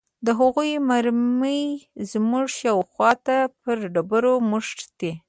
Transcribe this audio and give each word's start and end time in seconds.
د 0.25 0.27
هغوې 0.39 0.71
مرمۍ 0.89 1.63
زموږ 2.11 2.45
شاوخوا 2.59 3.11
ته 3.25 3.37
پر 3.61 3.77
ډبرو 3.93 4.33
مښتې. 4.51 5.11